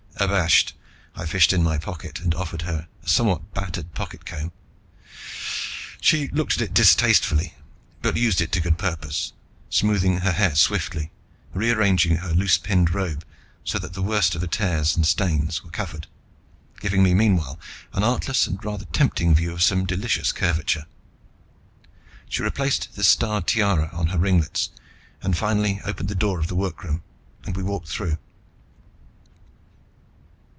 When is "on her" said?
23.91-24.19